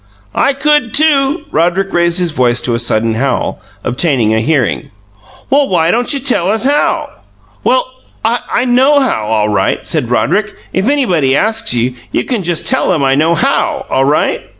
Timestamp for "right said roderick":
9.49-10.55